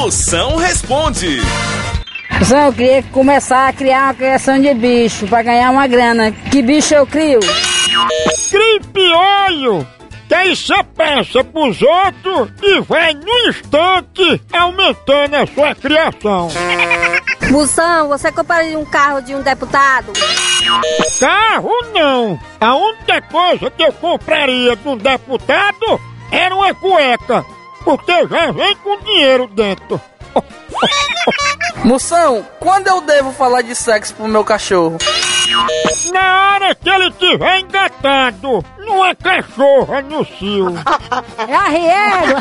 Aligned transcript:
Moção 0.00 0.54
responde. 0.54 1.40
Moção, 2.38 2.66
eu 2.66 2.72
queria 2.72 3.02
começar 3.02 3.66
a 3.66 3.72
criar 3.72 4.04
uma 4.04 4.14
criação 4.14 4.62
de 4.62 4.72
bicho 4.72 5.26
pra 5.26 5.42
ganhar 5.42 5.72
uma 5.72 5.88
grana. 5.88 6.30
Que 6.30 6.62
bicho 6.62 6.94
eu 6.94 7.04
crio? 7.04 7.40
Crie 7.40 8.80
piolho! 8.92 9.84
Que 10.28 10.34
aí 10.34 10.54
você 10.54 10.84
peça 10.96 11.42
pros 11.42 11.82
outros 11.82 12.48
e 12.62 12.80
vai 12.82 13.12
no 13.12 13.48
instante 13.48 14.40
aumentando 14.52 15.34
a 15.34 15.46
sua 15.48 15.74
criação. 15.74 16.48
Moção, 17.50 18.06
você 18.06 18.30
compraria 18.30 18.78
um 18.78 18.84
carro 18.84 19.20
de 19.20 19.34
um 19.34 19.42
deputado? 19.42 20.12
Carro 21.18 21.72
não! 21.92 22.38
A 22.60 22.76
única 22.76 23.20
coisa 23.22 23.68
que 23.68 23.82
eu 23.82 23.92
compraria 23.94 24.76
de 24.76 24.88
um 24.88 24.96
deputado 24.96 26.00
era 26.30 26.54
uma 26.54 26.72
cueca, 26.72 27.44
porque 27.88 28.28
já 28.28 28.52
vem 28.52 28.76
com 28.76 29.00
dinheiro 29.00 29.46
dentro. 29.46 29.98
Moção, 31.82 32.46
quando 32.60 32.86
eu 32.86 33.00
devo 33.00 33.32
falar 33.32 33.62
de 33.62 33.74
sexo 33.74 34.14
pro 34.14 34.28
meu 34.28 34.44
cachorro? 34.44 34.98
Na 36.12 36.52
hora 36.52 36.74
que 36.74 36.86
ele 36.86 37.10
tiver 37.12 37.60
engatado 37.60 38.62
numa 38.76 39.14
cachorra 39.14 40.02
no 40.02 40.22
cio. 40.22 40.74
É 41.48 41.54
arriero! 41.54 42.36